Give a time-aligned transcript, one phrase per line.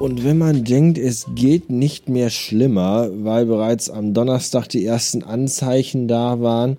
[0.00, 5.22] Und wenn man denkt, es geht nicht mehr schlimmer, weil bereits am Donnerstag die ersten
[5.22, 6.78] Anzeichen da waren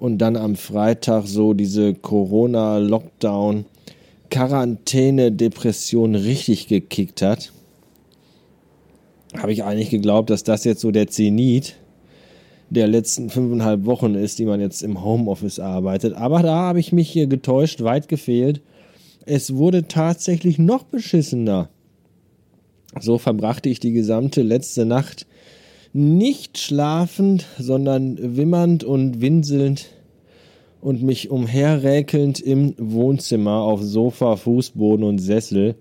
[0.00, 3.64] und dann am Freitag so diese Corona-Lockdown,
[4.30, 7.52] Quarantäne, Depression richtig gekickt hat,
[9.36, 11.76] habe ich eigentlich geglaubt, dass das jetzt so der Zenit
[12.70, 16.14] der letzten fünfeinhalb Wochen ist, die man jetzt im Homeoffice arbeitet.
[16.14, 18.60] Aber da habe ich mich hier getäuscht, weit gefehlt.
[19.26, 21.70] Es wurde tatsächlich noch beschissener.
[23.00, 25.26] So verbrachte ich die gesamte letzte Nacht
[25.92, 29.86] nicht schlafend, sondern wimmernd und winselnd
[30.80, 35.74] und mich umherräkelnd im Wohnzimmer auf Sofa, Fußboden und Sessel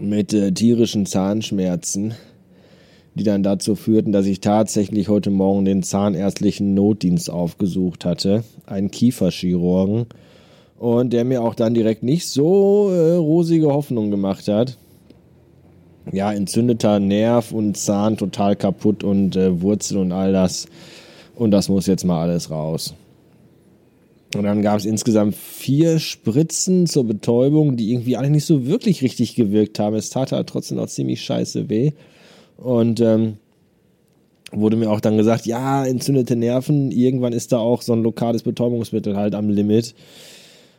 [0.00, 2.14] mit äh, tierischen Zahnschmerzen,
[3.14, 8.90] die dann dazu führten, dass ich tatsächlich heute Morgen den zahnärztlichen Notdienst aufgesucht hatte, einen
[8.90, 10.06] Kieferchirurgen,
[10.78, 14.76] und der mir auch dann direkt nicht so äh, rosige Hoffnung gemacht hat
[16.12, 20.66] ja, entzündeter Nerv und Zahn total kaputt und äh, Wurzel und all das.
[21.34, 22.94] Und das muss jetzt mal alles raus.
[24.34, 29.02] Und dann gab es insgesamt vier Spritzen zur Betäubung, die irgendwie alle nicht so wirklich
[29.02, 29.96] richtig gewirkt haben.
[29.96, 31.92] Es tat halt trotzdem noch ziemlich scheiße weh.
[32.56, 33.36] Und ähm,
[34.52, 38.42] wurde mir auch dann gesagt, ja, entzündete Nerven, irgendwann ist da auch so ein lokales
[38.42, 39.94] Betäubungsmittel halt am Limit.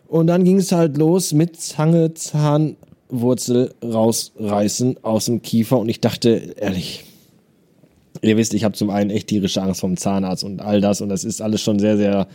[0.08, 2.78] Und dann ging es halt los mit Zange, Zahn,
[3.10, 7.04] Wurzel rausreißen aus dem Kiefer und ich dachte, ehrlich,
[8.22, 11.10] ihr wisst, ich habe zum einen echt tierische Angst vom Zahnarzt und all das und
[11.10, 12.28] das ist alles schon sehr, sehr,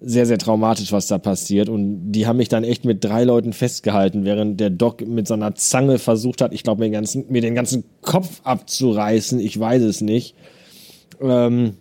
[0.00, 3.52] sehr, sehr traumatisch, was da passiert und die haben mich dann echt mit drei Leuten
[3.52, 7.54] festgehalten, während der Doc mit so einer Zange versucht hat, ich glaube, mir, mir den
[7.54, 10.34] ganzen Kopf abzureißen, ich weiß es nicht.
[11.20, 11.74] Ähm,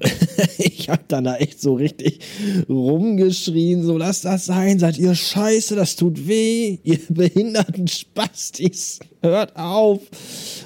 [0.58, 2.20] ich hab dann da echt so richtig
[2.68, 9.56] rumgeschrien, so lasst das sein, seid ihr scheiße, das tut weh, ihr behinderten Spastis, hört
[9.56, 10.00] auf.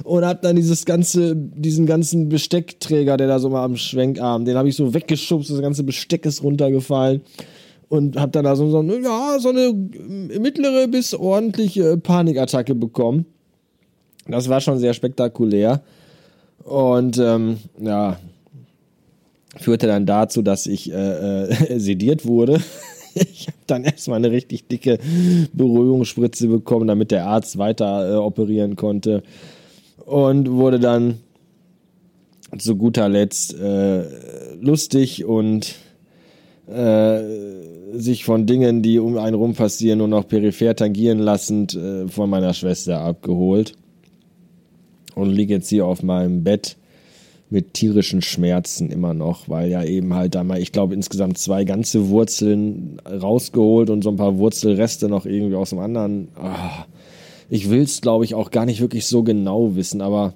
[0.04, 4.56] Und hab dann dieses ganze, diesen ganzen Besteckträger, der da so mal am Schwenkarm, den
[4.56, 7.22] habe ich so weggeschubst, das ganze Besteck ist runtergefallen.
[7.88, 9.72] Und hab dann da so, so, ja, so eine
[10.40, 13.26] mittlere bis ordentliche Panikattacke bekommen.
[14.26, 15.82] Das war schon sehr spektakulär.
[16.64, 18.18] Und ähm, ja,
[19.58, 22.60] führte dann dazu, dass ich äh, äh, sediert wurde.
[23.14, 24.98] ich habe dann erstmal eine richtig dicke
[25.52, 29.22] Beruhigungsspritze bekommen, damit der Arzt weiter äh, operieren konnte.
[30.04, 31.18] Und wurde dann
[32.58, 34.04] zu guter Letzt äh,
[34.60, 35.74] lustig und
[36.66, 37.20] äh,
[37.94, 42.28] sich von Dingen, die um einen rum passieren, nur noch peripher tangieren lassend, äh, von
[42.28, 43.74] meiner Schwester abgeholt.
[45.14, 46.76] Und liege jetzt hier auf meinem Bett
[47.52, 51.64] mit tierischen Schmerzen immer noch, weil ja eben halt da mal, ich glaube, insgesamt zwei
[51.64, 56.28] ganze Wurzeln rausgeholt und so ein paar Wurzelreste noch irgendwie aus dem anderen.
[56.42, 56.84] Oh,
[57.50, 60.32] ich will es, glaube ich, auch gar nicht wirklich so genau wissen, aber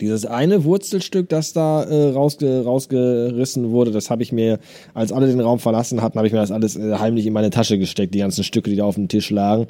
[0.00, 4.58] dieses eine Wurzelstück, das da äh, rausge rausgerissen wurde, das habe ich mir,
[4.94, 7.50] als alle den Raum verlassen hatten, habe ich mir das alles äh, heimlich in meine
[7.50, 9.66] Tasche gesteckt, die ganzen Stücke, die da auf dem Tisch lagen.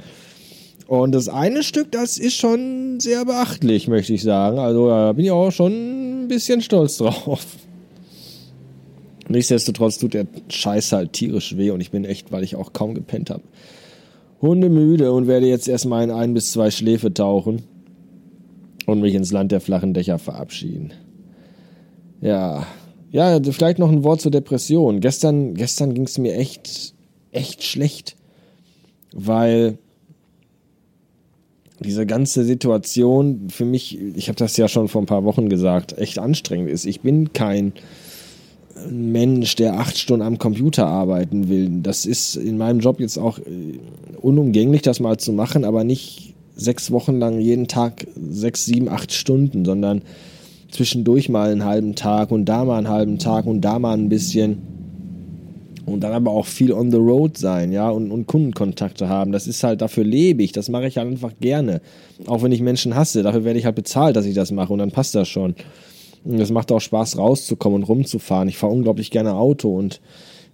[0.87, 4.59] Und das eine Stück, das ist schon sehr beachtlich, möchte ich sagen.
[4.59, 7.45] Also da bin ich auch schon bisschen stolz drauf.
[9.29, 12.95] Nichtsdestotrotz tut der Scheiß halt tierisch weh und ich bin echt, weil ich auch kaum
[12.95, 13.43] gepennt habe,
[14.41, 17.63] hundemüde und werde jetzt erstmal in ein bis zwei Schläfe tauchen
[18.87, 20.93] und mich ins Land der flachen Dächer verabschieden.
[22.21, 22.67] Ja,
[23.13, 25.01] ja, vielleicht noch ein Wort zur Depression.
[25.01, 26.95] Gestern, gestern ging es mir echt,
[27.33, 28.17] echt schlecht,
[29.13, 29.79] weil
[31.81, 35.97] diese ganze Situation für mich, ich habe das ja schon vor ein paar Wochen gesagt,
[35.99, 36.85] echt anstrengend ist.
[36.85, 37.73] Ich bin kein
[38.89, 41.81] Mensch, der acht Stunden am Computer arbeiten will.
[41.83, 43.79] Das ist in meinem Job jetzt auch äh,
[44.21, 49.13] unumgänglich, das mal zu machen, aber nicht sechs Wochen lang jeden Tag sechs, sieben, acht
[49.13, 50.03] Stunden, sondern
[50.71, 54.09] zwischendurch mal einen halben Tag und da mal einen halben Tag und da mal ein
[54.09, 54.59] bisschen
[55.93, 59.33] und dann aber auch viel on the road sein, ja, und, und Kundenkontakte haben.
[59.33, 61.81] Das ist halt, dafür lebe ich, das mache ich halt einfach gerne.
[62.27, 64.79] Auch wenn ich Menschen hasse, dafür werde ich halt bezahlt, dass ich das mache und
[64.79, 65.55] dann passt das schon.
[66.25, 68.49] Und es macht auch Spaß, rauszukommen und rumzufahren.
[68.49, 70.01] Ich fahre unglaublich gerne Auto und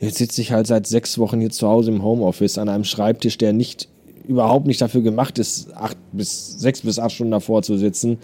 [0.01, 3.39] jetzt sitze ich halt seit sechs Wochen hier zu Hause im Homeoffice an einem Schreibtisch,
[3.39, 3.89] der nicht
[4.29, 8.19] überhaupt nicht dafür gemacht ist, acht bis sechs bis acht Stunden davor zu sitzen.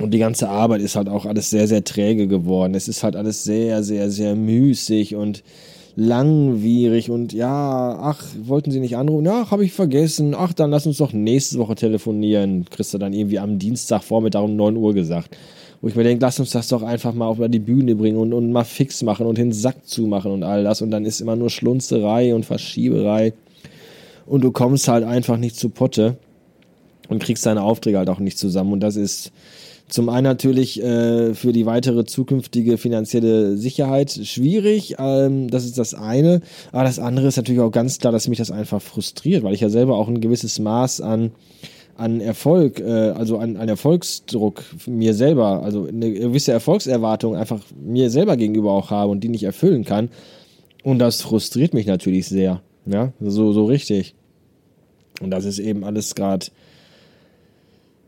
[0.00, 2.74] Und die ganze Arbeit ist halt auch alles sehr, sehr träge geworden.
[2.74, 5.42] Es ist halt alles sehr, sehr, sehr müßig und
[5.94, 9.26] langwierig und ja, ach, wollten Sie nicht anrufen?
[9.26, 10.34] Ja, habe ich vergessen.
[10.34, 12.64] Ach, dann lass uns doch nächste Woche telefonieren.
[12.70, 15.36] Kriegst dann irgendwie am Dienstagvormittag um 9 Uhr gesagt.
[15.82, 18.32] Wo ich mir denke, lass uns das doch einfach mal auf die Bühne bringen und,
[18.32, 20.80] und mal fix machen und den Sack zumachen und all das.
[20.80, 23.34] Und dann ist immer nur Schlunzerei und Verschieberei.
[24.24, 26.16] und du kommst halt einfach nicht zu Potte
[27.08, 28.72] und kriegst deine Aufträge halt auch nicht zusammen.
[28.72, 29.32] Und das ist
[29.92, 34.96] zum einen natürlich äh, für die weitere zukünftige finanzielle Sicherheit schwierig.
[34.98, 36.40] Ähm, das ist das eine.
[36.72, 39.60] Aber das andere ist natürlich auch ganz klar, dass mich das einfach frustriert, weil ich
[39.60, 41.32] ja selber auch ein gewisses Maß an
[41.94, 48.08] an Erfolg, äh, also an, an Erfolgsdruck mir selber, also eine gewisse Erfolgserwartung einfach mir
[48.08, 50.08] selber gegenüber auch habe und die nicht erfüllen kann.
[50.82, 52.62] Und das frustriert mich natürlich sehr.
[52.86, 54.14] Ja, so, so richtig.
[55.20, 56.46] Und das ist eben alles gerade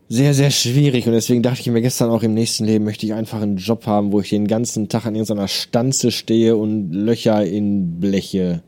[0.08, 1.06] sehr, sehr schwierig.
[1.06, 3.86] Und deswegen dachte ich mir gestern auch im nächsten Leben möchte ich einfach einen Job
[3.86, 8.62] haben, wo ich den ganzen Tag an irgendeiner Stanze stehe und Löcher in Bleche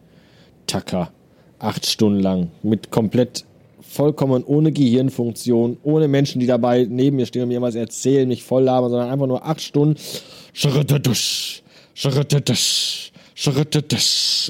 [0.67, 1.13] tacker.
[1.59, 2.51] Acht Stunden lang.
[2.63, 3.45] Mit komplett
[3.81, 8.43] vollkommen ohne Gehirnfunktion, ohne Menschen, die dabei neben mir stehen und mir was erzählen, mich
[8.43, 9.97] voll labern, sondern einfach nur acht Stunden.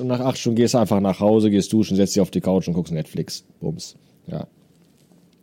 [0.01, 2.41] Und nach acht Stunden gehst du einfach nach Hause, gehst duschen, setzt dich auf die
[2.41, 3.45] Couch und guckst Netflix.
[3.61, 3.97] Bums.
[4.27, 4.47] Ja.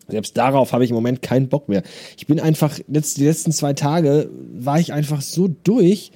[0.07, 1.83] Selbst darauf habe ich im Moment keinen Bock mehr.
[2.17, 6.11] Ich bin einfach, die letzten zwei Tage war ich einfach so durch,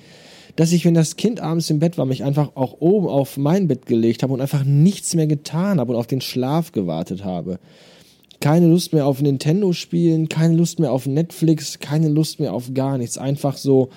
[0.56, 3.68] dass ich, wenn das Kind abends im Bett war, mich einfach auch oben auf mein
[3.68, 7.60] Bett gelegt habe und einfach nichts mehr getan habe und auf den Schlaf gewartet habe.
[8.42, 12.74] Keine Lust mehr auf Nintendo spielen, keine Lust mehr auf Netflix, keine Lust mehr auf
[12.74, 13.18] gar nichts.
[13.18, 13.89] Einfach so,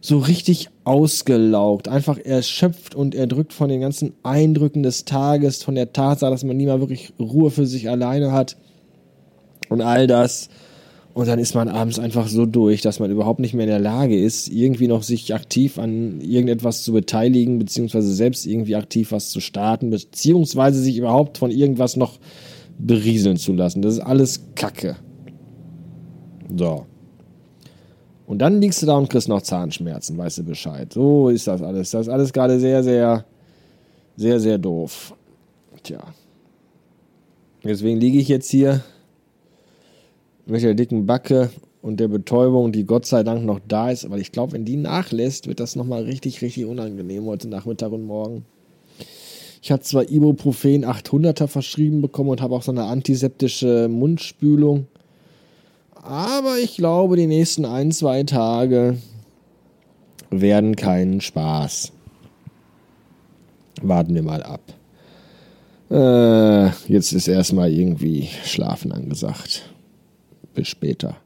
[0.00, 5.92] so richtig ausgelaugt, einfach erschöpft und erdrückt von den ganzen Eindrücken des Tages, von der
[5.92, 8.56] Tatsache, dass man nie mal wirklich Ruhe für sich alleine hat
[9.70, 10.50] und all das.
[11.12, 13.80] Und dann ist man abends einfach so durch, dass man überhaupt nicht mehr in der
[13.80, 19.30] Lage ist, irgendwie noch sich aktiv an irgendetwas zu beteiligen, beziehungsweise selbst irgendwie aktiv was
[19.30, 22.18] zu starten, beziehungsweise sich überhaupt von irgendwas noch
[22.78, 23.82] berieseln zu lassen.
[23.82, 24.96] Das ist alles Kacke.
[26.56, 26.86] So.
[28.26, 30.92] Und dann liegst du da und kriegst noch Zahnschmerzen, weißt du Bescheid.
[30.92, 31.90] So ist das alles.
[31.90, 33.24] Das ist alles gerade sehr, sehr,
[34.16, 35.16] sehr, sehr doof.
[35.82, 36.00] Tja.
[37.64, 38.82] Deswegen liege ich jetzt hier
[40.46, 41.50] mit der dicken Backe
[41.82, 44.10] und der Betäubung, die Gott sei Dank noch da ist.
[44.10, 48.04] weil ich glaube, wenn die nachlässt, wird das nochmal richtig, richtig unangenehm heute Nachmittag und
[48.04, 48.44] morgen.
[49.62, 54.86] Ich hatte zwar Ibuprofen 800er verschrieben bekommen und habe auch so eine antiseptische Mundspülung.
[55.94, 58.96] Aber ich glaube, die nächsten ein, zwei Tage
[60.30, 61.92] werden keinen Spaß.
[63.82, 64.60] Warten wir mal ab.
[65.90, 69.70] Äh, jetzt ist erstmal irgendwie Schlafen angesagt.
[70.64, 71.16] Später.